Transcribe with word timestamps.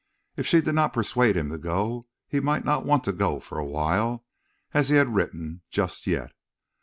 If 0.35 0.47
she 0.47 0.61
did 0.61 0.73
not 0.73 0.93
persuade 0.93 1.37
him 1.37 1.51
to 1.51 1.59
go 1.59 2.07
he 2.27 2.39
might 2.39 2.65
not 2.65 2.87
want 2.87 3.03
to 3.03 3.11
go 3.11 3.39
for 3.39 3.59
a 3.59 3.63
while, 3.67 4.25
as 4.73 4.89
he 4.89 4.95
had 4.95 5.13
written—"just 5.13 6.07
yet." 6.07 6.31